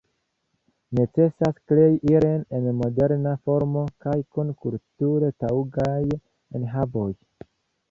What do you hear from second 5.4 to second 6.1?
taŭgaj